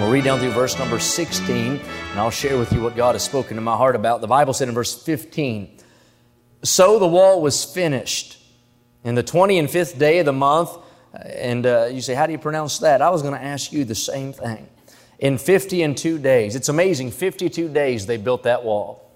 [0.00, 3.22] We'll read down through verse number 16, and I'll share with you what God has
[3.22, 4.22] spoken to my heart about.
[4.22, 5.76] The Bible said in verse 15,
[6.62, 8.42] So the wall was finished.
[9.04, 10.70] In the 20 and 5th day of the month,
[11.12, 13.02] and uh, you say, How do you pronounce that?
[13.02, 14.66] I was going to ask you the same thing.
[15.18, 19.06] In 50 and 2 days, it's amazing, 52 days they built that wall.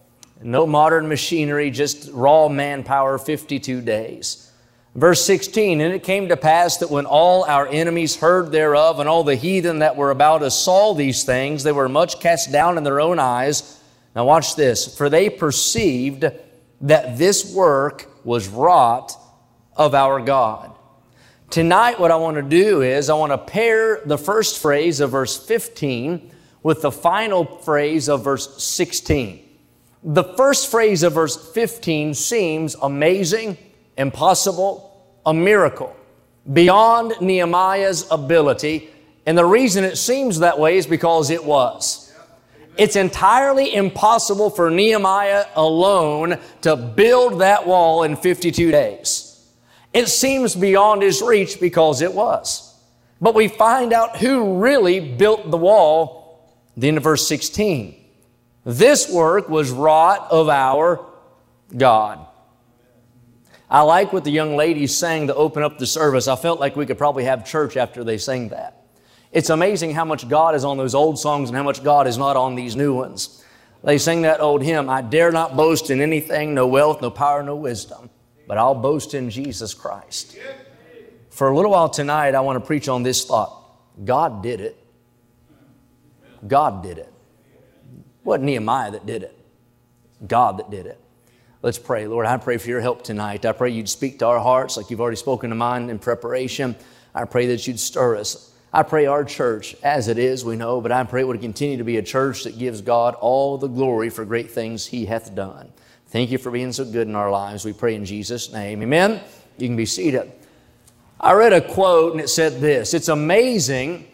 [0.43, 4.53] No modern machinery, just raw manpower, 52 days.
[4.95, 9.09] Verse 16, and it came to pass that when all our enemies heard thereof, and
[9.09, 12.79] all the heathen that were about us saw these things, they were much cast down
[12.79, 13.81] in their own eyes.
[14.15, 14.97] Now, watch this.
[14.97, 16.27] For they perceived
[16.83, 19.17] that this work was wrought
[19.77, 20.71] of our God.
[21.51, 25.11] Tonight, what I want to do is I want to pair the first phrase of
[25.11, 26.31] verse 15
[26.63, 29.41] with the final phrase of verse 16.
[30.05, 33.59] The first phrase of verse 15 seems amazing
[33.97, 34.84] impossible,
[35.27, 35.97] a miracle,
[36.53, 38.91] beyond Nehemiah's ability.
[39.27, 42.13] And the reason it seems that way is because it was.
[42.77, 49.31] It's entirely impossible for Nehemiah alone to build that wall in 52 days.
[49.93, 52.75] It seems beyond his reach because it was.
[53.21, 57.95] But we find out who really built the wall, the end of verse 16.
[58.65, 61.07] This work was wrought of our
[61.77, 62.27] God.
[63.75, 66.29] I like what the young ladies sang to open up the service.
[66.29, 68.85] I felt like we could probably have church after they sang that.
[69.33, 72.17] It's amazing how much God is on those old songs and how much God is
[72.17, 73.43] not on these new ones.
[73.83, 77.43] They sing that old hymn, I dare not boast in anything, no wealth, no power,
[77.43, 78.11] no wisdom,
[78.47, 80.39] but I'll boast in Jesus Christ.
[81.31, 83.61] For a little while tonight, I want to preach on this thought
[84.05, 84.79] God did it.
[86.47, 87.13] God did it.
[87.93, 89.37] It wasn't Nehemiah that did it,
[90.25, 91.01] God that did it.
[91.65, 92.07] Let's pray.
[92.07, 93.47] Lord, I pray for your help tonight.
[93.47, 96.77] I pray you'd speak to our hearts like you've already spoken to mine in preparation.
[97.15, 98.53] I pray that you'd stir us.
[98.71, 101.79] I pray our church, as it is, we know, but I pray it would continue
[101.79, 105.35] to be a church that gives God all the glory for great things he hath
[105.35, 105.73] done.
[106.09, 107.65] Thank you for being so good in our lives.
[107.65, 108.83] We pray in Jesus' name.
[108.83, 109.23] Amen.
[109.57, 110.33] You can be seated.
[111.19, 114.07] I read a quote and it said this It's amazing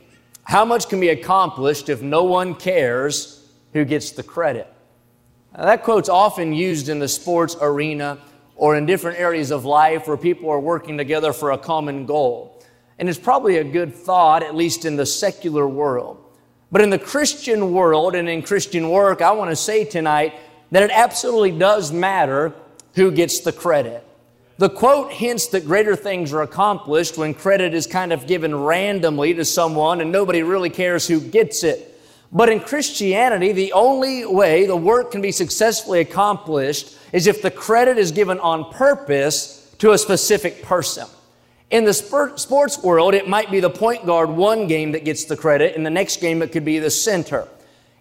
[0.44, 4.72] how much can be accomplished if no one cares who gets the credit.
[5.56, 8.19] Now, that quote's often used in the sports arena
[8.55, 12.62] or in different areas of life where people are working together for a common goal.
[12.99, 16.22] And it's probably a good thought, at least in the secular world.
[16.71, 20.34] But in the Christian world and in Christian work, I want to say tonight
[20.71, 22.53] that it absolutely does matter
[22.94, 24.06] who gets the credit.
[24.59, 29.33] The quote hints that greater things are accomplished when credit is kind of given randomly
[29.34, 31.90] to someone and nobody really cares who gets it.
[32.32, 37.50] But in Christianity, the only way the work can be successfully accomplished is if the
[37.50, 41.08] credit is given on purpose to a specific person.
[41.70, 45.36] In the sports world, it might be the point guard one game that gets the
[45.36, 45.74] credit.
[45.76, 47.48] In the next game, it could be the center.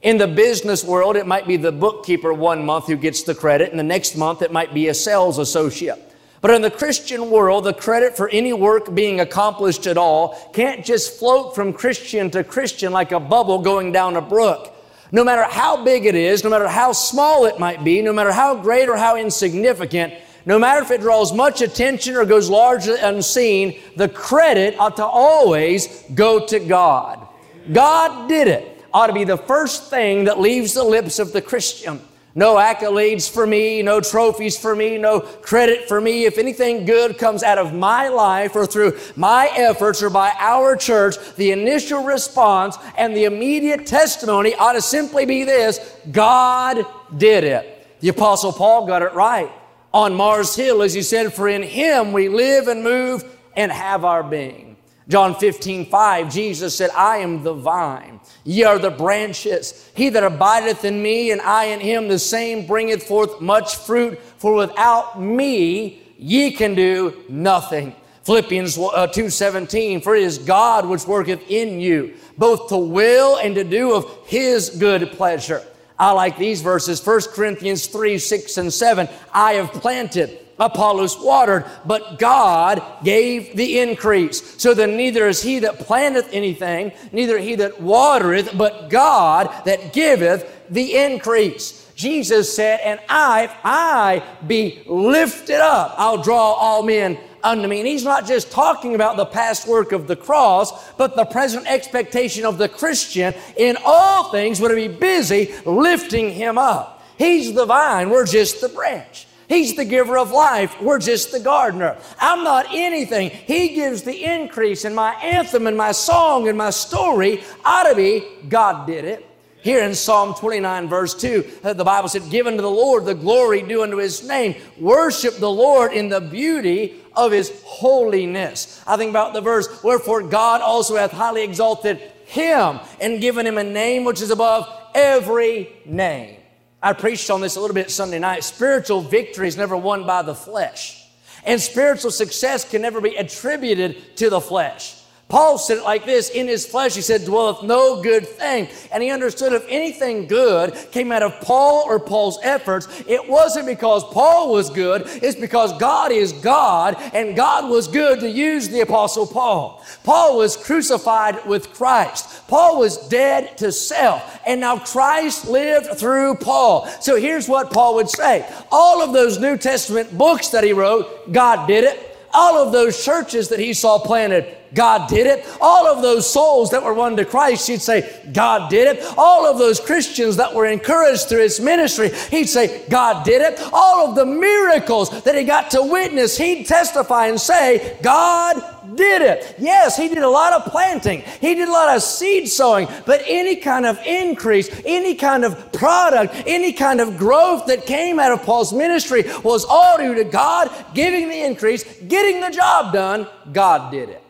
[0.01, 3.71] In the business world, it might be the bookkeeper one month who gets the credit,
[3.71, 6.08] and the next month it might be a sales associate.
[6.41, 10.85] But in the Christian world, the credit for any work being accomplished at all can't
[10.85, 14.73] just float from Christian to Christian like a bubble going down a brook.
[15.11, 18.31] No matter how big it is, no matter how small it might be, no matter
[18.31, 20.13] how great or how insignificant,
[20.45, 25.05] no matter if it draws much attention or goes largely unseen, the credit ought to
[25.05, 27.27] always go to God.
[27.71, 31.41] God did it ought to be the first thing that leaves the lips of the
[31.41, 32.01] Christian.
[32.35, 36.25] No accolades for me, no trophies for me, no credit for me.
[36.25, 40.75] If anything good comes out of my life or through my efforts or by our
[40.75, 45.79] church, the initial response and the immediate testimony ought to simply be this
[46.11, 46.85] God
[47.17, 47.87] did it.
[47.99, 49.51] The Apostle Paul got it right
[49.93, 53.23] on Mars Hill, as he said, For in him we live and move
[53.55, 54.68] and have our being.
[55.09, 59.89] John 15, 5, Jesus said, I am the vine, ye are the branches.
[59.95, 64.19] He that abideth in me and I in him, the same bringeth forth much fruit,
[64.37, 67.95] for without me ye can do nothing.
[68.23, 73.37] Philippians uh, 2, 17, for it is God which worketh in you, both to will
[73.37, 75.63] and to do of his good pleasure.
[75.97, 79.09] I like these verses, 1 Corinthians 3, 6, and 7.
[79.33, 84.61] I have planted, Apollos watered, but God gave the increase.
[84.61, 89.93] So then neither is he that planteth anything, neither he that watereth, but God that
[89.93, 91.89] giveth the increase.
[91.95, 97.79] Jesus said, and I, if I be lifted up, I'll draw all men unto me.
[97.79, 101.67] And he's not just talking about the past work of the cross, but the present
[101.67, 107.03] expectation of the Christian in all things would be busy lifting him up.
[107.17, 109.27] He's the vine, we're just the branch.
[109.49, 110.79] He's the giver of life.
[110.79, 111.97] We're just the gardener.
[112.19, 113.31] I'm not anything.
[113.31, 117.95] He gives the increase, and my anthem and my song and my story ought to
[117.95, 119.25] be God did it.
[119.61, 123.15] Here in Psalm 29, verse 2, uh, the Bible said, Give unto the Lord the
[123.15, 124.55] glory due unto his name.
[124.79, 128.81] Worship the Lord in the beauty of his holiness.
[128.87, 133.57] I think about the verse, Wherefore God also hath highly exalted him and given him
[133.57, 136.38] a name which is above every name.
[136.81, 138.43] I preached on this a little bit Sunday night.
[138.43, 141.05] Spiritual victory is never won by the flesh.
[141.45, 144.98] And spiritual success can never be attributed to the flesh.
[145.29, 148.67] Paul said it like this in his flesh, he said, dwelleth no good thing.
[148.91, 153.67] And he understood if anything good came out of Paul or Paul's efforts, it wasn't
[153.67, 158.69] because Paul was good, it's because God is God and God was good to use
[158.69, 159.85] the Apostle Paul.
[160.03, 162.47] Paul was crucified with Christ.
[162.47, 166.87] Paul was dead to self, and now Christ lived through Paul.
[167.01, 171.31] So here's what Paul would say all of those New Testament books that he wrote,
[171.31, 172.08] God did it.
[172.33, 175.45] All of those churches that he saw planted, God did it.
[175.59, 179.13] All of those souls that were won to Christ, he'd say, God did it.
[179.17, 183.59] All of those Christians that were encouraged through his ministry, he'd say, God did it.
[183.73, 188.68] All of the miracles that he got to witness, he'd testify and say, God
[188.99, 189.55] did it.
[189.57, 191.21] Yes, he did a lot of planting.
[191.39, 195.71] He did a lot of seed sowing, but any kind of increase, any kind of
[195.71, 200.25] product, any kind of growth that came out of Paul's ministry was all due to
[200.25, 203.25] God giving the increase, getting the job done.
[203.53, 204.21] God did it.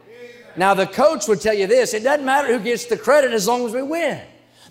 [0.56, 3.48] Now, the coach would tell you this it doesn't matter who gets the credit as
[3.48, 4.22] long as we win.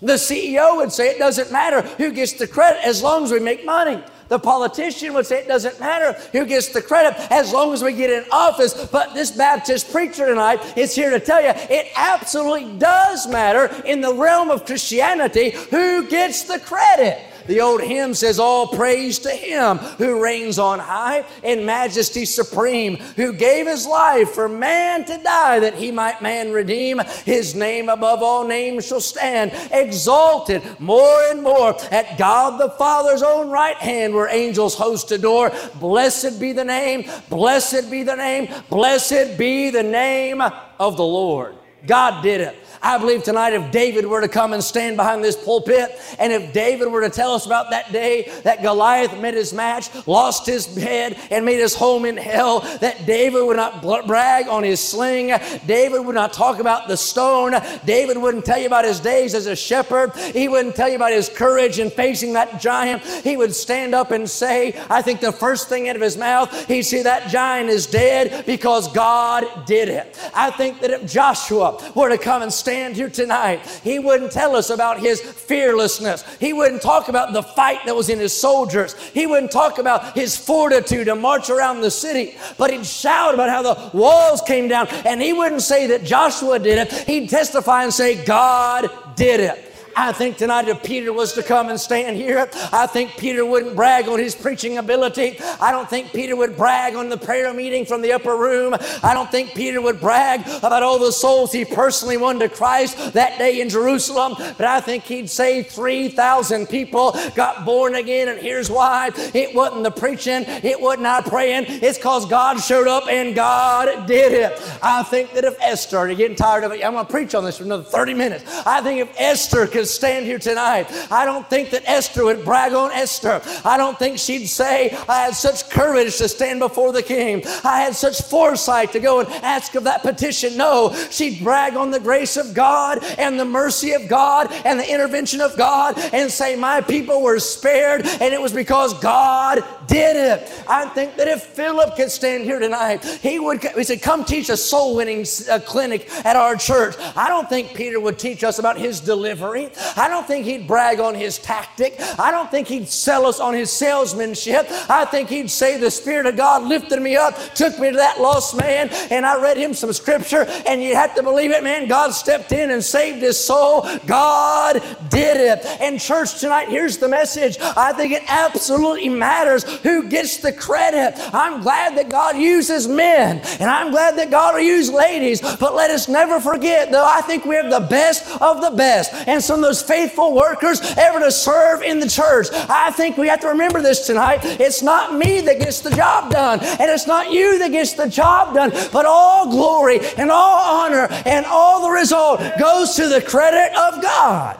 [0.00, 3.40] The CEO would say it doesn't matter who gets the credit as long as we
[3.40, 4.00] make money.
[4.28, 7.92] The politician would say it doesn't matter who gets the credit as long as we
[7.92, 8.86] get in office.
[8.86, 14.00] But this Baptist preacher tonight is here to tell you it absolutely does matter in
[14.00, 17.19] the realm of Christianity who gets the credit.
[17.48, 22.96] The old hymn says, All praise to him who reigns on high in majesty supreme,
[23.16, 26.98] who gave his life for man to die that he might man redeem.
[27.24, 33.22] His name above all names shall stand, exalted more and more at God the Father's
[33.22, 35.50] own right hand where angels host adore.
[35.80, 41.54] Blessed be the name, blessed be the name, blessed be the name of the Lord.
[41.86, 42.56] God did it.
[42.82, 46.52] I believe tonight if David were to come and stand behind this pulpit, and if
[46.52, 50.66] David were to tell us about that day that Goliath met his match, lost his
[50.76, 55.32] head, and made his home in hell, that David would not brag on his sling,
[55.66, 57.54] David would not talk about the stone,
[57.84, 61.12] David wouldn't tell you about his days as a shepherd, he wouldn't tell you about
[61.12, 63.02] his courage in facing that giant.
[63.02, 66.66] He would stand up and say, I think the first thing out of his mouth,
[66.66, 70.19] he'd say, That giant is dead because God did it.
[70.34, 74.31] I think that if Joshua were to come and stand stand here tonight, he wouldn't
[74.31, 76.23] tell us about his fearlessness.
[76.37, 78.94] He wouldn't talk about the fight that was in his soldiers.
[79.15, 83.49] He wouldn't talk about his fortitude to march around the city, but he'd shout about
[83.49, 84.87] how the walls came down.
[85.06, 86.93] And he wouldn't say that Joshua did it.
[87.09, 89.68] He'd testify and say, God did it.
[89.98, 93.74] I think tonight if Peter was to come and stand here, I think Peter wouldn't
[93.74, 95.40] brag on his preaching ability.
[95.60, 98.76] I don't think Peter would brag on the prayer meeting from the upper room.
[99.02, 103.12] I don't think Peter would brag about all the souls he personally won to Christ
[103.14, 104.34] that day in Jerusalem.
[104.38, 108.28] But I think he'd say 3,000 people got born again.
[108.28, 111.64] And here's why it wasn't the preaching, it wasn't our praying.
[111.67, 114.62] It's because God showed up and God did it.
[114.81, 117.43] I think that if Esther, you're getting tired of it, I'm going to preach on
[117.43, 118.44] this for another 30 minutes.
[118.64, 122.72] I think if Esther could stand here tonight, I don't think that Esther would brag
[122.72, 123.40] on Esther.
[123.64, 127.42] I don't think she'd say, I had such courage to stand before the king.
[127.64, 130.56] I had such foresight to go and ask of that petition.
[130.56, 134.90] No, she'd brag on the grace of God and the mercy of God and the
[134.90, 140.16] intervention of God and say, My people were spared, and it was because God did
[140.16, 140.64] it.
[140.68, 144.48] I think that if Philip could stand here tonight, he would, he said, Come teach
[144.48, 145.24] a soul winning
[145.66, 146.94] clinic at our church.
[147.16, 149.68] I don't think Peter would teach us about his delivery.
[149.96, 151.96] I don't think he'd brag on his tactic.
[152.19, 154.67] I don't think he'd sell us on his salesmanship.
[154.89, 158.20] I think he'd say, The Spirit of God lifted me up, took me to that
[158.20, 161.89] lost man, and I read him some scripture, and you have to believe it, man.
[161.89, 163.87] God stepped in and saved his soul.
[164.06, 165.65] God did it.
[165.81, 167.58] And, church, tonight, here's the message.
[167.60, 171.15] I think it absolutely matters who gets the credit.
[171.34, 175.75] I'm glad that God uses men, and I'm glad that God will use ladies, but
[175.75, 179.13] let us never forget, though, I think we have the best of the best.
[179.27, 182.48] And so those faithful workers ever to serve in the church.
[182.53, 184.41] I think we have to remember this tonight.
[184.43, 188.08] It's not me that gets the job done, and it's not you that gets the
[188.08, 193.22] job done, but all glory and all honor and all the result goes to the
[193.22, 194.58] credit of God.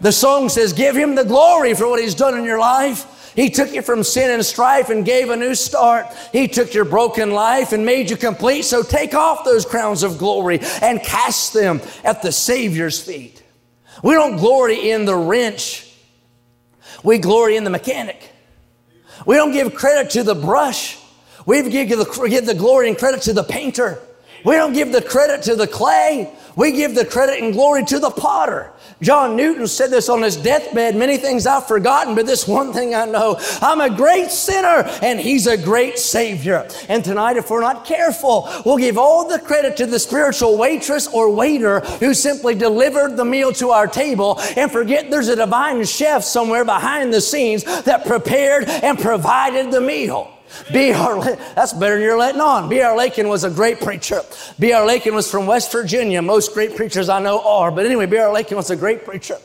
[0.00, 3.32] The song says, Give him the glory for what he's done in your life.
[3.34, 6.06] He took you from sin and strife and gave a new start.
[6.32, 8.62] He took your broken life and made you complete.
[8.62, 13.42] So take off those crowns of glory and cast them at the Savior's feet.
[14.02, 15.84] We don't glory in the wrench.
[17.02, 18.32] We glory in the mechanic.
[19.26, 20.98] We don't give credit to the brush.
[21.46, 24.00] We give the, give the glory and credit to the painter.
[24.44, 26.32] We don't give the credit to the clay.
[26.56, 28.72] We give the credit and glory to the potter.
[29.00, 32.96] John Newton said this on his deathbed many things I've forgotten, but this one thing
[32.96, 36.68] I know I'm a great sinner and he's a great Savior.
[36.88, 41.06] And tonight, if we're not careful, we'll give all the credit to the spiritual waitress
[41.06, 45.84] or waiter who simply delivered the meal to our table and forget there's a divine
[45.84, 50.37] chef somewhere behind the scenes that prepared and provided the meal.
[50.72, 51.36] B.R.
[51.54, 52.68] That's better than you're letting on.
[52.68, 52.96] B.R.
[52.96, 54.22] Lakin was a great preacher.
[54.58, 54.86] B.R.
[54.86, 56.22] Lakin was from West Virginia.
[56.22, 57.70] Most great preachers I know are.
[57.70, 58.32] But anyway, B.R.
[58.32, 59.38] Lakin was a great preacher.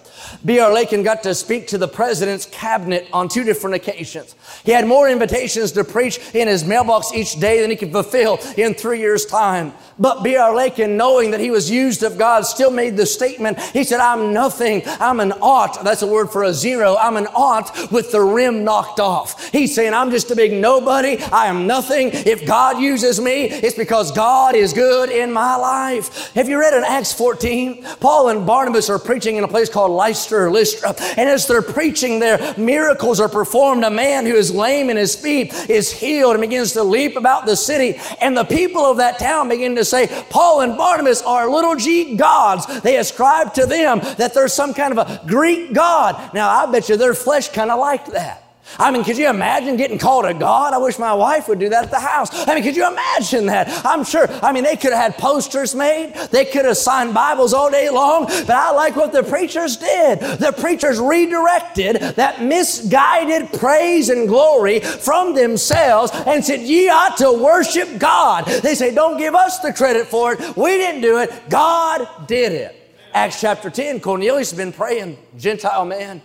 [0.45, 0.73] B.R.
[0.73, 4.35] Lakin got to speak to the president's cabinet on two different occasions.
[4.63, 8.39] He had more invitations to preach in his mailbox each day than he could fulfill
[8.57, 9.73] in three years' time.
[9.99, 10.55] But B.R.
[10.55, 13.59] Lakin, knowing that he was used of God, still made the statement.
[13.59, 14.81] He said, I'm nothing.
[14.85, 15.83] I'm an ought.
[15.83, 16.95] That's a word for a zero.
[16.99, 19.51] I'm an ought with the rim knocked off.
[19.51, 21.17] He's saying, I'm just a big nobody.
[21.31, 22.09] I am nothing.
[22.11, 26.33] If God uses me, it's because God is good in my life.
[26.33, 27.83] Have you read in Acts 14?
[27.99, 30.95] Paul and Barnabas are preaching in a place called Lystra or Lystra.
[31.17, 33.83] And as they're preaching there, miracles are performed.
[33.83, 37.45] A man who is lame in his feet is healed and begins to leap about
[37.45, 37.99] the city.
[38.19, 41.75] And the people of that town begin to to say Paul and Barnabas are little
[41.75, 42.81] g gods.
[42.81, 46.33] They ascribe to them that there's some kind of a Greek god.
[46.33, 48.42] Now, I bet you their flesh kind of liked that.
[48.79, 50.73] I mean, could you imagine getting called a God?
[50.73, 52.29] I wish my wife would do that at the house.
[52.47, 53.85] I mean, could you imagine that?
[53.85, 56.13] I'm sure, I mean, they could have had posters made.
[56.31, 60.19] They could have signed Bibles all day long, but I like what the preachers did.
[60.19, 67.31] The preachers redirected that misguided praise and glory from themselves and said, ye ought to
[67.31, 68.45] worship God.
[68.45, 70.57] They say, don't give us the credit for it.
[70.57, 71.49] We didn't do it.
[71.49, 72.75] God did it.
[73.13, 76.21] Acts chapter 10, Cornelius has been praying, Gentile man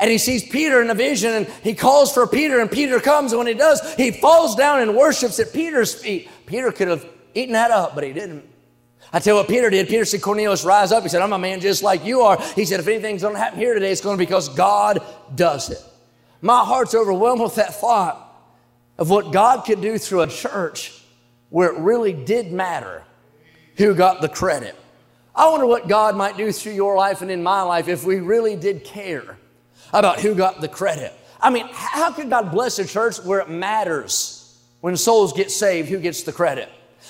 [0.00, 3.32] and he sees Peter in a vision and he calls for Peter and Peter comes
[3.32, 6.28] and when he does, he falls down and worships at Peter's feet.
[6.46, 8.44] Peter could have eaten that up, but he didn't.
[9.12, 9.88] I tell you what Peter did.
[9.88, 11.02] Peter said, Cornelius, rise up.
[11.02, 12.40] He said, I'm a man just like you are.
[12.54, 15.02] He said, if anything's going to happen here today, it's going to be because God
[15.34, 15.82] does it.
[16.42, 18.24] My heart's overwhelmed with that thought
[18.98, 21.02] of what God could do through a church
[21.48, 23.02] where it really did matter
[23.76, 24.76] who got the credit.
[25.34, 28.16] I wonder what God might do through your life and in my life if we
[28.16, 29.37] really did care
[29.92, 31.12] about who got the credit.
[31.40, 35.88] I mean, how could God bless a church where it matters when souls get saved,
[35.88, 36.68] who gets the credit?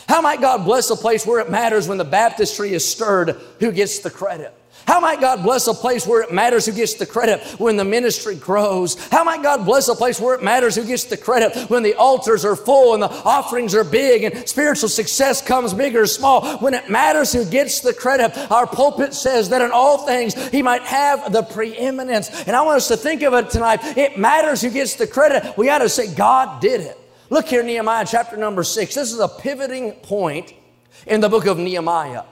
[0.09, 3.31] How might God bless a place where it matters when the baptistry is stirred,
[3.61, 4.55] who gets the credit?
[4.89, 7.85] How might God bless a place where it matters who gets the credit when the
[7.85, 8.95] ministry grows?
[9.09, 11.95] How might God bless a place where it matters who gets the credit when the
[11.97, 16.57] altars are full and the offerings are big and spiritual success comes big or small?
[16.61, 20.63] When it matters who gets the credit, our pulpit says that in all things he
[20.63, 22.31] might have the preeminence.
[22.47, 23.81] And I want us to think of it tonight.
[23.99, 25.55] It matters who gets the credit.
[25.59, 26.99] We got to say, God did it.
[27.29, 28.95] Look here, Nehemiah chapter number six.
[28.95, 30.55] This is a pivoting point
[31.07, 32.23] in the book of Nehemiah.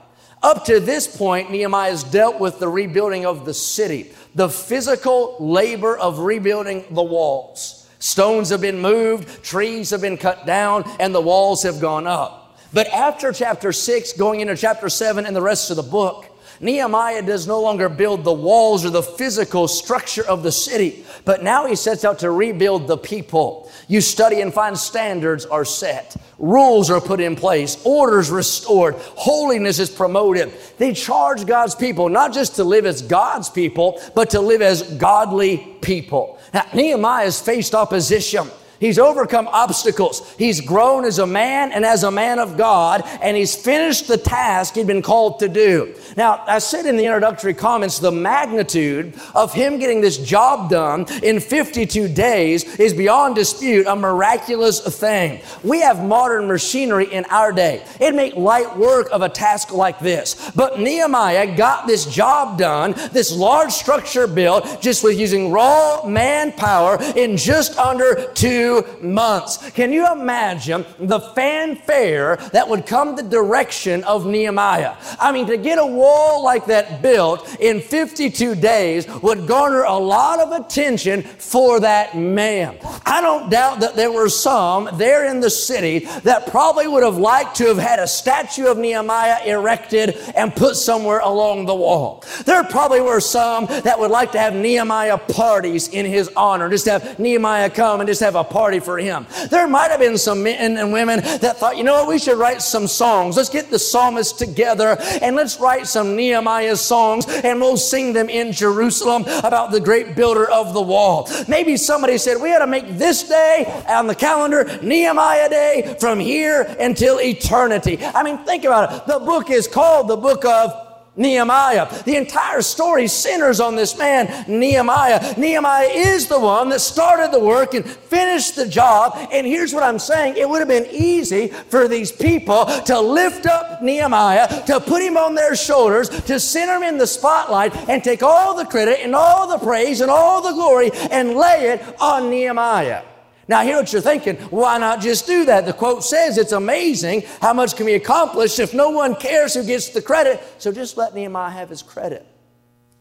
[0.43, 5.35] Up to this point, Nehemiah has dealt with the rebuilding of the city, the physical
[5.39, 7.89] labor of rebuilding the walls.
[7.99, 12.57] Stones have been moved, trees have been cut down, and the walls have gone up.
[12.71, 16.25] But after chapter 6, going into chapter 7 and the rest of the book,
[16.59, 21.43] Nehemiah does no longer build the walls or the physical structure of the city, but
[21.43, 23.71] now he sets out to rebuild the people.
[23.87, 26.15] You study and find standards are set.
[26.39, 27.83] Rules are put in place.
[27.83, 28.95] Orders restored.
[28.95, 30.51] Holiness is promoted.
[30.77, 34.83] They charge God's people not just to live as God's people, but to live as
[34.97, 36.39] godly people.
[36.53, 38.47] Now, Nehemiah has faced opposition.
[38.79, 40.33] He's overcome obstacles.
[40.37, 44.17] He's grown as a man and as a man of God, and he's finished the
[44.17, 45.95] task he'd been called to do.
[46.15, 51.05] Now, I said in the introductory comments, the magnitude of him getting this job done
[51.23, 55.41] in 52 days is beyond dispute a miraculous thing.
[55.63, 57.83] We have modern machinery in our day.
[57.99, 60.51] It'd make light work of a task like this.
[60.55, 66.97] But Nehemiah got this job done, this large structure built, just with using raw manpower
[67.15, 69.57] in just under two two months.
[69.71, 74.95] Can you imagine the fanfare that would come the direction of Nehemiah?
[75.19, 79.97] I mean, to get a wall like that built in 52 days would garner a
[79.97, 82.77] lot of attention for that man.
[83.05, 87.17] I don't doubt that there were some there in the city that probably would have
[87.17, 92.23] liked to have had a statue of Nehemiah erected and put somewhere along the wall.
[92.45, 96.85] There probably were some that would like to have Nehemiah parties in his honor, just
[96.85, 99.27] have Nehemiah come and just have a party for him.
[99.49, 102.37] There might have been some men and women that thought, you know what, we should
[102.37, 103.37] write some songs.
[103.37, 108.29] Let's get the psalmists together and let's write some Nehemiah songs and we'll sing them
[108.29, 111.29] in Jerusalem about the great builder of the wall.
[111.47, 116.19] Maybe somebody said, we ought to make this day on the calendar Nehemiah Day from
[116.19, 117.99] here until eternity.
[118.01, 119.07] I mean, think about it.
[119.07, 120.86] The book is called the book of
[121.17, 122.03] Nehemiah.
[122.03, 125.33] The entire story centers on this man, Nehemiah.
[125.37, 129.17] Nehemiah is the one that started the work and finished the job.
[129.31, 133.45] And here's what I'm saying it would have been easy for these people to lift
[133.45, 138.03] up Nehemiah, to put him on their shoulders, to center him in the spotlight, and
[138.03, 142.01] take all the credit and all the praise and all the glory and lay it
[142.01, 143.03] on Nehemiah.
[143.47, 144.35] Now, hear what you're thinking.
[144.49, 145.65] Why not just do that?
[145.65, 149.63] The quote says it's amazing how much can be accomplished if no one cares who
[149.63, 150.41] gets the credit.
[150.57, 152.25] So just let Nehemiah have his credit.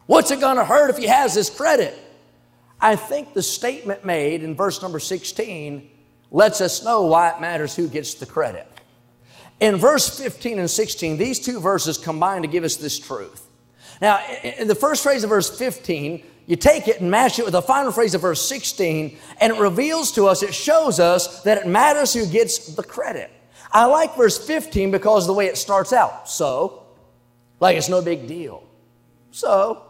[0.07, 1.99] What's it going to hurt if he has his credit?
[2.81, 5.91] I think the statement made in verse number 16
[6.31, 8.69] lets us know why it matters who gets the credit.
[9.59, 13.49] In verse 15 and 16, these two verses combine to give us this truth.
[14.01, 17.53] Now, in the first phrase of verse 15, you take it and match it with
[17.53, 21.59] the final phrase of verse 16, and it reveals to us, it shows us that
[21.59, 23.31] it matters who gets the credit.
[23.73, 26.29] I like verse 15 because the way it starts out.
[26.29, 26.85] So,
[27.59, 28.63] like it's no big deal.
[29.33, 29.83] So,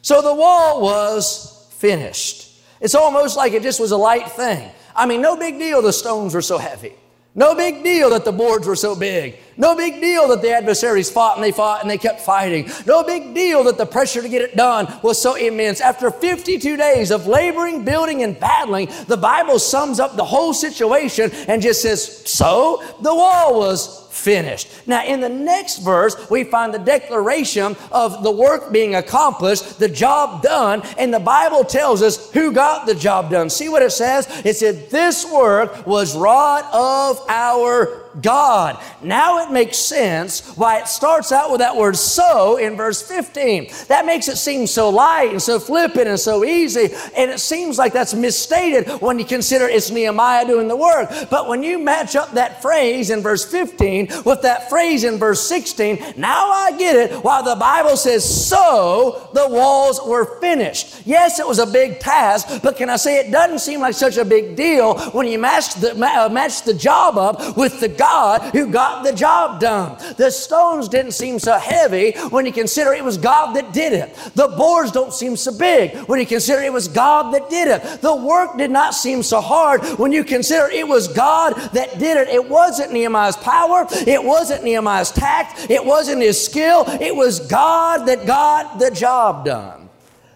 [0.00, 2.60] so the wall was finished.
[2.80, 4.70] It's almost like it just was a light thing.
[4.94, 6.94] I mean, no big deal the stones were so heavy.
[7.36, 9.36] No big deal that the boards were so big.
[9.58, 12.70] No big deal that the adversaries fought and they fought and they kept fighting.
[12.86, 15.82] No big deal that the pressure to get it done was so immense.
[15.82, 21.30] After 52 days of laboring, building, and battling, the Bible sums up the whole situation
[21.46, 24.68] and just says, So the wall was finished.
[24.86, 29.88] Now, in the next verse, we find the declaration of the work being accomplished, the
[29.88, 33.50] job done, and the Bible tells us who got the job done.
[33.50, 34.26] See what it says?
[34.44, 38.82] It said, This work was wrought of our God.
[39.02, 43.70] Now it makes sense why it starts out with that word so in verse 15.
[43.88, 46.94] That makes it seem so light and so flippant and so easy.
[47.16, 51.10] And it seems like that's misstated when you consider it's Nehemiah doing the work.
[51.30, 55.46] But when you match up that phrase in verse 15 with that phrase in verse
[55.48, 61.06] 16, now I get it why the Bible says, so the walls were finished.
[61.06, 64.16] Yes, it was a big task, but can I say it doesn't seem like such
[64.16, 68.05] a big deal when you match the, uh, match the job up with the God
[68.06, 69.96] God who got the job done.
[70.16, 74.14] The stones didn't seem so heavy when you consider it was God that did it.
[74.34, 78.00] The boards don't seem so big when you consider it was God that did it.
[78.00, 82.16] The work did not seem so hard when you consider it was God that did
[82.16, 82.28] it.
[82.28, 83.86] It wasn't Nehemiah's power.
[83.90, 85.68] It wasn't Nehemiah's tact.
[85.70, 86.84] It wasn't his skill.
[86.86, 89.88] It was God that got the job done.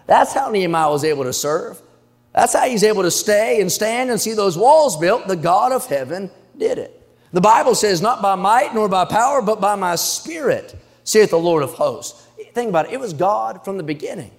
[0.07, 1.81] That's how Nehemiah was able to serve.
[2.33, 5.27] That's how he's able to stay and stand and see those walls built.
[5.27, 7.00] The God of heaven did it.
[7.33, 11.39] The Bible says, not by might nor by power, but by my spirit, saith the
[11.39, 12.27] Lord of hosts.
[12.53, 12.93] Think about it.
[12.93, 14.31] It was God from the beginning.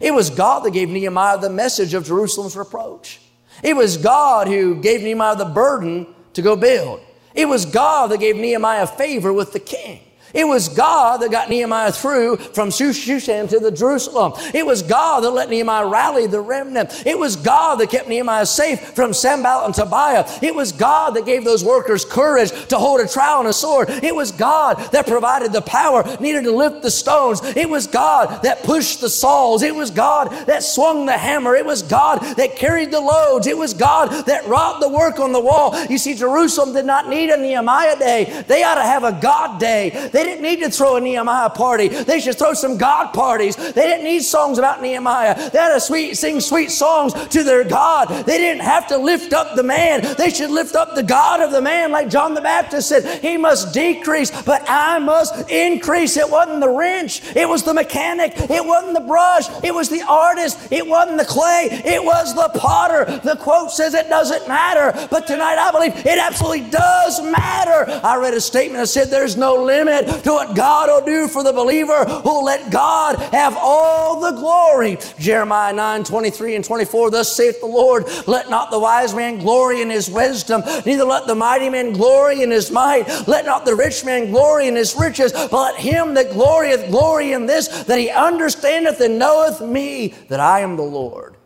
[0.00, 3.20] It was God that gave Nehemiah the message of Jerusalem's reproach.
[3.62, 7.00] It was God who gave Nehemiah the burden to go build.
[7.34, 10.00] It was God that gave Nehemiah favor with the king.
[10.34, 14.32] It was God that got Nehemiah through from Shushan to the Jerusalem.
[14.54, 17.02] It was God that let Nehemiah rally the remnant.
[17.06, 20.24] It was God that kept Nehemiah safe from Sanballat and Tobiah.
[20.42, 23.90] It was God that gave those workers courage to hold a trowel and a sword.
[23.90, 27.40] It was God that provided the power needed to lift the stones.
[27.42, 29.62] It was God that pushed the saws.
[29.62, 31.56] It was God that swung the hammer.
[31.56, 33.46] It was God that carried the loads.
[33.46, 35.76] It was God that wrought the work on the wall.
[35.86, 38.44] You see, Jerusalem did not need a Nehemiah day.
[38.46, 39.90] They ought to have a God day.
[40.12, 41.88] They didn't need to throw a Nehemiah party.
[41.88, 43.56] They should throw some God parties.
[43.56, 45.50] They didn't need songs about Nehemiah.
[45.50, 48.08] They had to sweet, sing sweet songs to their God.
[48.26, 50.02] They didn't have to lift up the man.
[50.16, 53.20] They should lift up the God of the man, like John the Baptist said.
[53.22, 56.16] He must decrease, but I must increase.
[56.16, 57.22] It wasn't the wrench.
[57.36, 58.32] It was the mechanic.
[58.36, 59.46] It wasn't the brush.
[59.62, 60.58] It was the artist.
[60.70, 61.68] It wasn't the clay.
[61.70, 63.04] It was the potter.
[63.22, 68.00] The quote says it doesn't matter, but tonight I believe it absolutely does matter.
[68.04, 71.42] I read a statement that said there's no limit to what God will do for
[71.42, 74.98] the believer who'll let God have all the glory.
[75.18, 79.80] Jeremiah 9, 23 and 24, thus saith the Lord, let not the wise man glory
[79.82, 83.74] in his wisdom, neither let the mighty man glory in his might, let not the
[83.74, 87.98] rich man glory in his riches, but let him that glorieth glory in this, that
[87.98, 91.36] he understandeth and knoweth me, that I am the Lord.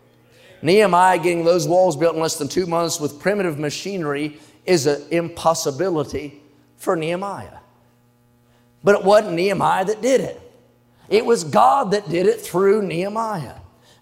[0.62, 5.02] Nehemiah getting those walls built in less than two months with primitive machinery is an
[5.10, 6.42] impossibility
[6.76, 7.58] for Nehemiah.
[8.84, 10.40] But it wasn't Nehemiah that did it.
[11.08, 13.56] It was God that did it through Nehemiah.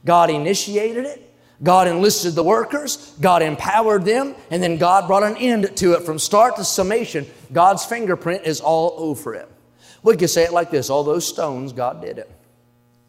[0.05, 1.33] God initiated it.
[1.63, 6.03] God enlisted the workers, God empowered them, and then God brought an end to it
[6.03, 7.25] from start to summation.
[7.53, 9.49] God's fingerprint is all over it.
[10.03, 12.29] We could say it like this all those stones, God did it.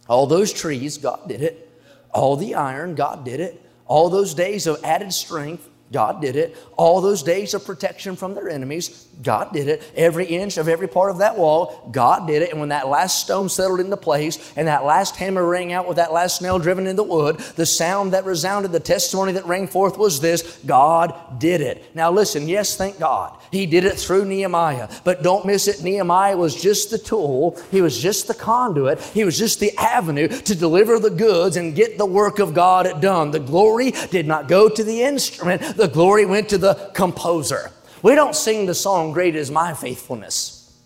[0.07, 1.71] All those trees, God did it.
[2.13, 3.59] All the iron, God did it.
[3.87, 6.55] All those days of added strength, God did it.
[6.77, 9.83] All those days of protection from their enemies, God did it.
[9.95, 12.51] Every inch of every part of that wall, God did it.
[12.51, 15.97] And when that last stone settled into place and that last hammer rang out with
[15.97, 19.67] that last nail driven in the wood, the sound that resounded, the testimony that rang
[19.67, 21.95] forth was this God did it.
[21.95, 23.37] Now listen, yes, thank God.
[23.51, 24.89] He did it through Nehemiah.
[25.03, 29.23] But don't miss it, Nehemiah was just the tool, he was just the conduit, he
[29.23, 33.31] was just the avenue to deliver the goods and get the work of God done.
[33.31, 37.71] The glory did not go to the instrument, the glory went to the composer.
[38.03, 40.77] We don't sing the song, Great is My Faithfulness.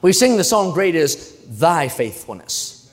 [0.00, 2.90] We sing the song, Great is Thy Faithfulness.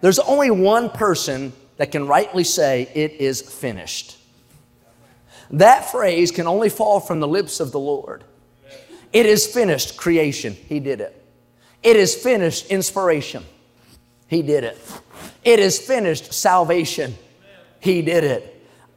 [0.00, 4.18] There's only one person that can rightly say, It is finished.
[5.52, 8.24] That phrase can only fall from the lips of the Lord.
[9.12, 10.54] It is finished creation.
[10.54, 11.24] He did it.
[11.84, 13.44] It is finished inspiration.
[14.26, 14.78] He did it.
[15.44, 17.14] It is finished salvation.
[17.78, 18.53] He did it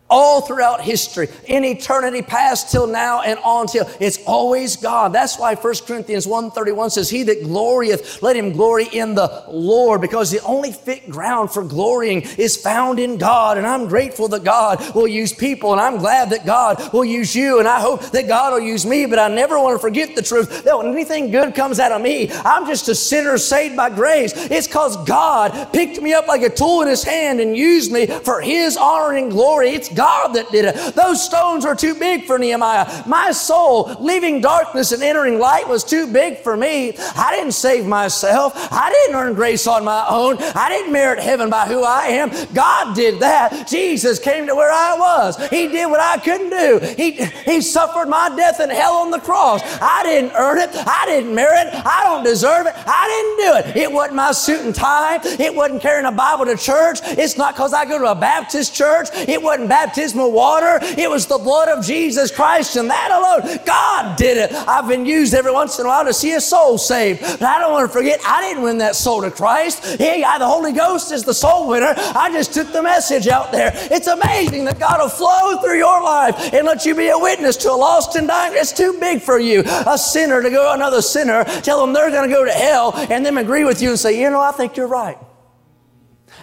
[0.09, 5.13] all throughout history, in eternity past till now and on till it's always God.
[5.13, 10.01] That's why 1 Corinthians 1:31 says, He that glorieth, let him glory in the Lord,
[10.01, 13.57] because the only fit ground for glorying is found in God.
[13.57, 17.35] And I'm grateful that God will use people, and I'm glad that God will use
[17.35, 20.15] you, and I hope that God will use me, but I never want to forget
[20.15, 23.75] the truth that when anything good comes out of me, I'm just a sinner saved
[23.75, 24.33] by grace.
[24.35, 28.07] It's because God picked me up like a tool in his hand and used me
[28.07, 29.71] for his honor and glory.
[29.71, 30.95] It's God that did it.
[30.95, 33.03] Those stones were too big for Nehemiah.
[33.07, 36.95] My soul, leaving darkness and entering light, was too big for me.
[37.15, 38.53] I didn't save myself.
[38.71, 40.37] I didn't earn grace on my own.
[40.39, 42.29] I didn't merit heaven by who I am.
[42.53, 43.67] God did that.
[43.67, 45.49] Jesus came to where I was.
[45.49, 46.79] He did what I couldn't do.
[46.95, 47.11] He,
[47.51, 49.61] he suffered my death in hell on the cross.
[49.81, 50.69] I didn't earn it.
[50.73, 51.85] I didn't merit it.
[51.85, 52.73] I don't deserve it.
[52.75, 53.77] I didn't do it.
[53.83, 55.19] It wasn't my suit and tie.
[55.23, 56.99] It wasn't carrying a Bible to church.
[57.03, 59.07] It's not because I go to a Baptist church.
[59.13, 60.79] It wasn't baptism baptismal water.
[60.81, 63.59] It was the blood of Jesus Christ and that alone.
[63.65, 64.53] God did it.
[64.53, 67.21] I've been used every once in a while to see a soul saved.
[67.21, 69.83] But I don't want to forget, I didn't win that soul to Christ.
[69.97, 71.93] Hey, I, the Holy Ghost is the soul winner.
[71.97, 73.71] I just took the message out there.
[73.73, 77.55] It's amazing that God will flow through your life and let you be a witness
[77.57, 78.53] to a lost and dying.
[78.55, 79.63] It's too big for you.
[79.65, 82.93] A sinner to go to another sinner, tell them they're going to go to hell,
[82.95, 85.17] and then agree with you and say, you know, I think you're right.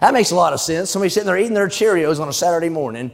[0.00, 0.90] That makes a lot of sense.
[0.90, 3.10] Somebody sitting there eating their Cheerios on a Saturday morning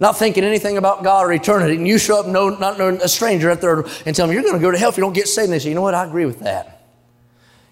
[0.00, 3.50] not thinking anything about God or eternity, and you show up no, not a stranger
[3.50, 5.28] out there and tell them you're going to go to hell if you don't get
[5.28, 5.44] saved.
[5.44, 5.94] And they say, you know what?
[5.94, 6.86] I agree with that.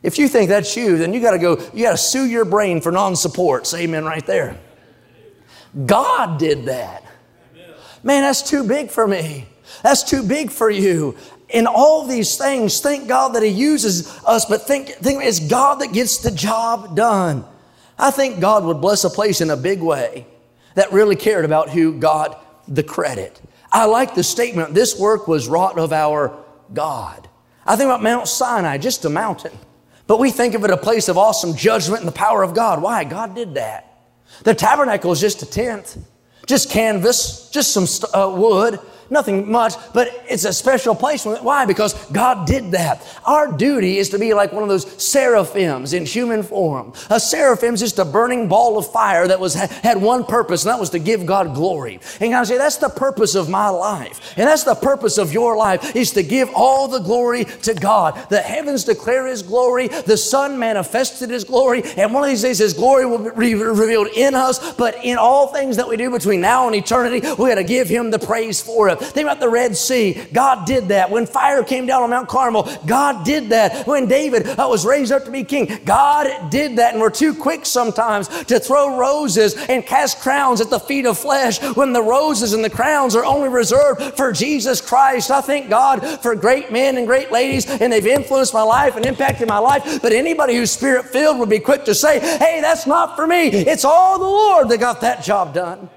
[0.03, 1.59] If you think that's you, then you got to go.
[1.73, 3.67] You got to sue your brain for non-support.
[3.67, 4.59] Say amen right there.
[5.87, 7.03] God did that.
[8.03, 9.47] Man, that's too big for me.
[9.83, 11.17] That's too big for you.
[11.49, 15.81] In all these things, thank God that He uses us, but think, think it's God
[15.81, 17.45] that gets the job done.
[17.99, 20.27] I think God would bless a place in a big way
[20.79, 23.41] that really cared about who got the credit.
[23.73, 27.29] I like the statement, this work was wrought of our God.
[27.67, 29.53] I think about Mount Sinai, just a mountain.
[30.07, 32.81] But we think of it a place of awesome judgment and the power of God.
[32.81, 33.05] Why?
[33.05, 34.03] God did that.
[34.45, 35.99] The tabernacle is just a tent,
[36.47, 38.79] just canvas, just some uh, wood
[39.11, 41.25] nothing much, but it's a special place.
[41.25, 41.67] Why?
[41.67, 43.07] Because God did that.
[43.25, 46.93] Our duty is to be like one of those seraphims in human form.
[47.11, 50.73] A seraphim is just a burning ball of fire that was had one purpose, and
[50.73, 52.01] that was to give God glory.
[52.21, 55.57] And God say, that's the purpose of my life, and that's the purpose of your
[55.57, 58.29] life is to give all the glory to God.
[58.31, 59.89] The heavens declare His glory.
[59.89, 64.09] The sun manifested His glory, and one of these days His glory will be revealed
[64.09, 64.75] in us.
[64.75, 67.89] But in all things that we do between now and eternity, we got to give
[67.89, 68.98] Him the praise for it.
[68.99, 70.27] Think about the Red Sea.
[70.33, 71.11] God did that.
[71.11, 73.87] When fire came down on Mount Carmel, God did that.
[73.87, 76.93] When David uh, was raised up to be king, God did that.
[76.93, 81.19] And we're too quick sometimes to throw roses and cast crowns at the feet of
[81.19, 85.31] flesh when the roses and the crowns are only reserved for Jesus Christ.
[85.31, 89.05] I thank God for great men and great ladies, and they've influenced my life and
[89.07, 90.03] impacted my life.
[90.03, 93.49] But anybody who's spirit filled would be quick to say, hey, that's not for me.
[93.49, 95.91] It's all the Lord that got that job done.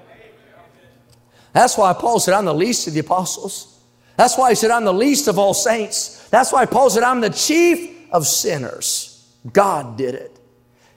[1.52, 3.80] That's why Paul said, I'm the least of the apostles.
[4.16, 6.28] That's why he said, I'm the least of all saints.
[6.28, 9.34] That's why Paul said, I'm the chief of sinners.
[9.52, 10.38] God did it.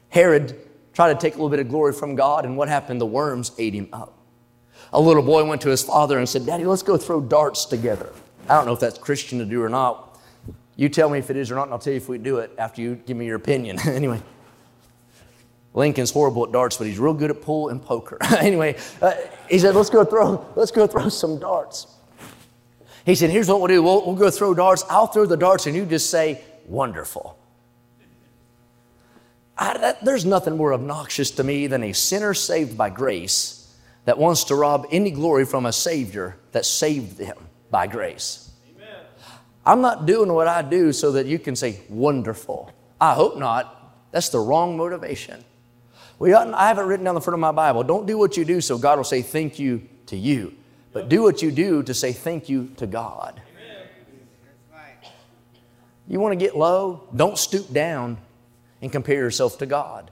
[0.10, 0.58] Herod
[0.94, 3.02] tried to take a little bit of glory from God, and what happened?
[3.02, 4.18] The worms ate him up.
[4.94, 8.12] A little boy went to his father and said, Daddy, let's go throw darts together.
[8.48, 10.20] I don't know if that's Christian to do or not.
[10.78, 12.38] You tell me if it is or not, and I'll tell you if we do
[12.38, 13.80] it after you give me your opinion.
[13.88, 14.22] anyway,
[15.76, 18.18] Lincoln's horrible at darts, but he's real good at pool and poker.
[18.40, 19.14] anyway, uh,
[19.50, 21.88] he said, let's go throw, let's go throw some darts.
[23.06, 23.84] He said, here's what we'll do.
[23.84, 24.84] We'll, we'll go throw darts.
[24.90, 27.38] I'll throw the darts and you just say, wonderful.
[29.58, 34.18] I, that, there's nothing more obnoxious to me than a sinner saved by grace that
[34.18, 37.38] wants to rob any glory from a Savior that saved them
[37.70, 38.50] by grace.
[38.76, 39.02] Amen.
[39.66, 42.72] I'm not doing what I do so that you can say, wonderful.
[43.00, 43.72] I hope not.
[44.12, 45.44] That's the wrong motivation.
[46.18, 47.84] We I have it written down the front of my Bible.
[47.84, 50.56] Don't do what you do so God will say thank you to you,
[50.94, 53.42] but do what you do to say thank you to God.
[56.08, 57.08] You want to get low?
[57.16, 58.18] Don't stoop down
[58.82, 60.12] and compare yourself to God.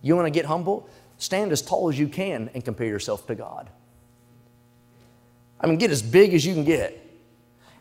[0.00, 0.88] You want to get humble?
[1.18, 3.68] Stand as tall as you can and compare yourself to God.
[5.60, 6.98] I mean, get as big as you can get.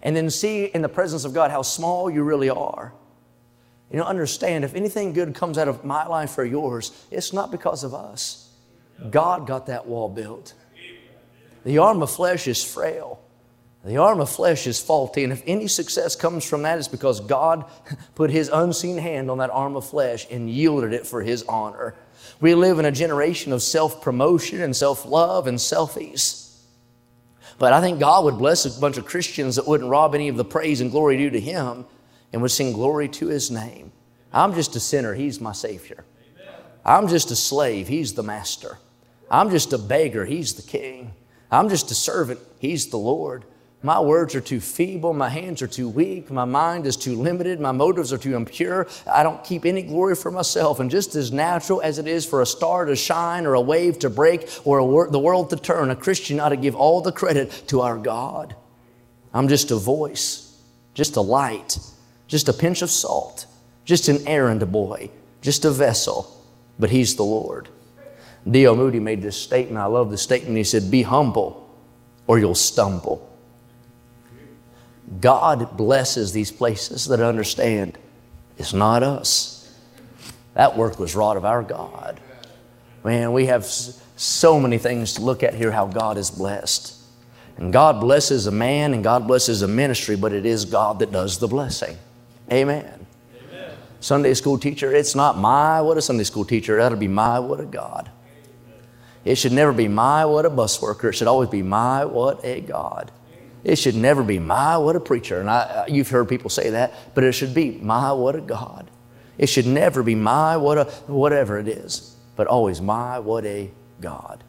[0.03, 2.93] And then see in the presence of God how small you really are.
[3.91, 7.51] You know, understand if anything good comes out of my life or yours, it's not
[7.51, 8.49] because of us.
[9.09, 10.53] God got that wall built.
[11.65, 13.21] The arm of flesh is frail.
[13.83, 17.19] The arm of flesh is faulty, and if any success comes from that, it's because
[17.19, 17.65] God
[18.15, 21.95] put His unseen hand on that arm of flesh and yielded it for His honor.
[22.39, 26.59] We live in a generation of self promotion and self love and selfies.
[27.57, 30.37] But I think God would bless a bunch of Christians that wouldn't rob any of
[30.37, 31.85] the praise and glory due to Him
[32.33, 33.91] and would sing glory to his name.
[34.33, 36.05] I'm just a sinner, he's my Savior.
[36.85, 38.77] I'm just a slave, he's the master.
[39.29, 41.13] I'm just a beggar, he's the king.
[41.51, 43.45] I'm just a servant, he's the Lord.
[43.83, 47.59] My words are too feeble, my hands are too weak, my mind is too limited,
[47.59, 48.87] my motives are too impure.
[49.07, 50.79] I don't keep any glory for myself.
[50.79, 53.97] And just as natural as it is for a star to shine or a wave
[53.99, 57.11] to break or wor- the world to turn, a Christian ought to give all the
[57.11, 58.55] credit to our God.
[59.33, 60.55] I'm just a voice,
[60.93, 61.79] just a light,
[62.31, 63.45] just a pinch of salt,
[63.83, 66.33] just an errand boy, just a vessel,
[66.79, 67.67] but He's the Lord.
[68.49, 68.77] D.L.
[68.77, 69.77] Moody made this statement.
[69.77, 70.55] I love the statement.
[70.55, 71.69] He said, Be humble
[72.27, 73.29] or you'll stumble.
[75.19, 77.97] God blesses these places that understand
[78.57, 79.69] it's not us.
[80.53, 82.21] That work was wrought of our God.
[83.03, 86.95] Man, we have so many things to look at here how God is blessed.
[87.57, 91.11] And God blesses a man and God blesses a ministry, but it is God that
[91.11, 91.97] does the blessing.
[92.51, 93.05] Amen.
[93.47, 93.77] Amen.
[93.99, 97.59] Sunday school teacher, it's not my what a Sunday school teacher, that'll be my what
[97.59, 98.11] a God.
[99.23, 101.09] It should never be my what a bus worker.
[101.09, 103.11] It should always be my what a God.
[103.63, 105.39] It should never be my what a preacher.
[105.39, 108.89] And I, you've heard people say that, but it should be my what a God.
[109.37, 113.69] It should never be my what a whatever it is, but always my what a
[113.99, 114.43] God.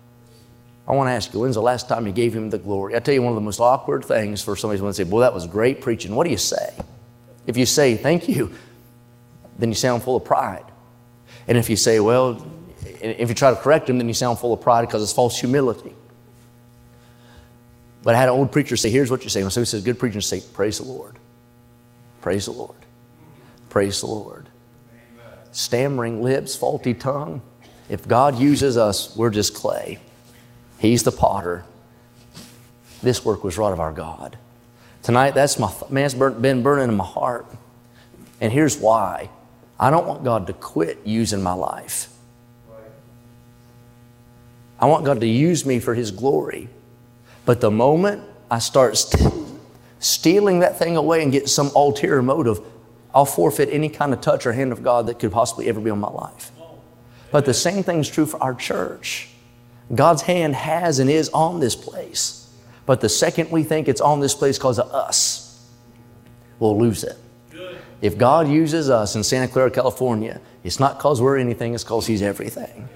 [0.89, 2.97] I want to ask you, when's the last time you gave him the glory?
[2.97, 5.35] I tell you, one of the most awkward things for somebody to say, Well, that
[5.35, 6.15] was great preaching.
[6.15, 6.75] What do you say?
[7.47, 8.53] If you say thank you,
[9.59, 10.65] then you sound full of pride.
[11.49, 12.45] And if you say, well,
[13.01, 15.39] if you try to correct him, then you sound full of pride because it's false
[15.39, 15.95] humility.
[18.03, 19.49] But I had an old preacher say, here's what you say.
[19.49, 21.17] So he says, good preacher say, praise the Lord.
[22.21, 22.77] Praise the Lord.
[23.71, 24.49] Praise the Lord.
[24.93, 25.39] Amen.
[25.53, 27.43] Stammering lips, faulty tongue.
[27.89, 29.99] If God uses us, we're just clay.
[30.79, 31.65] He's the potter.
[33.03, 34.39] This work was wrought of our God.
[35.03, 37.47] Tonight, that's my, man, it's been burning in my heart.
[38.41, 39.31] And here's why
[39.79, 42.09] I don't want God to quit using my life.
[44.79, 46.69] I want God to use me for His glory.
[47.45, 49.33] But the moment I start st-
[49.99, 52.61] stealing that thing away and get some ulterior motive,
[53.15, 55.91] I'll forfeit any kind of touch or hand of God that could possibly ever be
[55.91, 56.51] on my life.
[57.31, 59.29] But the same thing is true for our church.
[59.95, 62.42] God's hand has and is on this place.
[62.93, 65.67] But the second we think it's on this place because of us,
[66.59, 67.17] we'll lose it.
[68.03, 72.07] If God uses us in Santa Clara, California, it's not because we're anything, it's because
[72.07, 72.91] He's everything.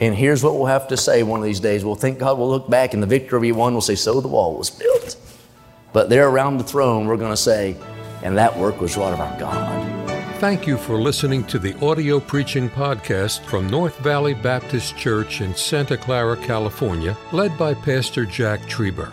[0.00, 1.84] And here's what we'll have to say one of these days.
[1.84, 4.26] We'll think God will look back and the victory we won will say, So the
[4.26, 5.14] wall was built.
[5.92, 7.76] But there around the throne, we're going to say,
[8.24, 10.40] and that work was wrought of our God.
[10.40, 15.54] Thank you for listening to the audio preaching podcast from North Valley Baptist Church in
[15.54, 19.12] Santa Clara, California, led by Pastor Jack Trieber.